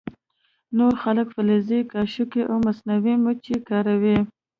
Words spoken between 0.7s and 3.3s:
نور خلک فلزي قاشقې او مصنوعي